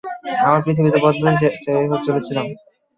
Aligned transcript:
আমরা 0.41 0.63
পৃথিবীকে 0.65 0.99
বদলাতে 1.03 1.47
চলেছিলাম। 2.05 2.45